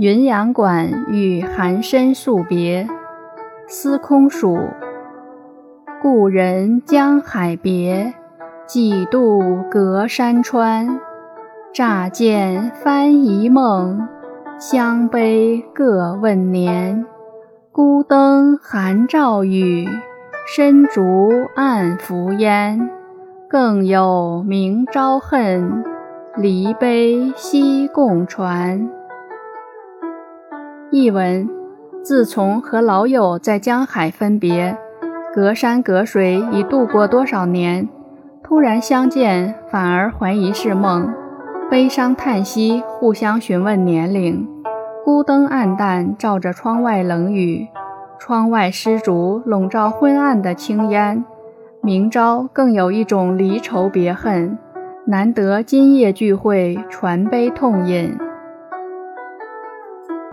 [0.00, 2.88] 云阳馆与寒深宿别，
[3.68, 4.58] 司空曙。
[6.00, 8.14] 故人江海别，
[8.64, 10.98] 几度隔山川。
[11.74, 14.08] 乍见翻疑梦，
[14.58, 17.04] 相悲各问年。
[17.70, 19.86] 孤灯寒照雨，
[20.46, 22.88] 深竹暗伏烟。
[23.50, 25.84] 更有明朝恨，
[26.38, 28.90] 离悲西共传。
[30.92, 31.48] 译文：
[32.02, 34.76] 自从和老友在江海分别，
[35.32, 37.88] 隔山隔水已度过多少年，
[38.42, 41.08] 突然相见，反而怀疑是梦，
[41.70, 44.44] 悲伤叹息，互相询问年龄。
[45.04, 47.68] 孤灯暗淡，照着窗外冷雨，
[48.18, 51.24] 窗外湿竹笼罩昏暗的青烟。
[51.82, 54.58] 明朝更有一种离愁别恨，
[55.06, 58.18] 难得今夜聚会，传悲痛饮。